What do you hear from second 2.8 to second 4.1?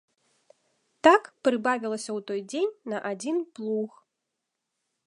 на адзін плуг.